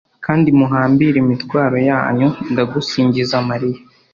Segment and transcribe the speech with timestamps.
[0.25, 3.79] kandi muhambire imitwaro yanyu ndagusingiza mariya